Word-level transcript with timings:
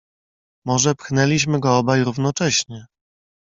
"Może 0.65 0.95
pchnęliśmy 0.95 1.59
go 1.59 1.77
obaj 1.77 2.03
równocześnie." 2.03 2.85